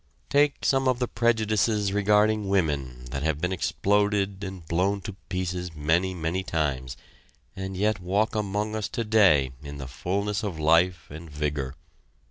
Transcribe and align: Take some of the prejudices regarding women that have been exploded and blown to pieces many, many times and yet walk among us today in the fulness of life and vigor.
Take 0.31 0.65
some 0.65 0.87
of 0.87 0.97
the 0.97 1.07
prejudices 1.07 1.93
regarding 1.93 2.49
women 2.49 3.05
that 3.11 3.21
have 3.21 3.39
been 3.39 3.51
exploded 3.53 4.43
and 4.43 4.65
blown 4.67 4.99
to 5.01 5.13
pieces 5.29 5.75
many, 5.75 6.15
many 6.15 6.41
times 6.41 6.97
and 7.55 7.77
yet 7.77 7.99
walk 7.99 8.33
among 8.33 8.75
us 8.75 8.87
today 8.89 9.51
in 9.61 9.77
the 9.77 9.87
fulness 9.87 10.41
of 10.41 10.57
life 10.57 11.05
and 11.11 11.29
vigor. 11.29 11.75